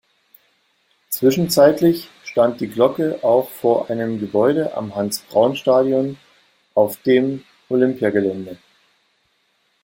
[1.11, 6.17] Zwischenzeitlich stand die Glocke auch vor einem Gebäude am Hanns-Braun-Stadion
[6.73, 8.57] auf dem Olympiagelände.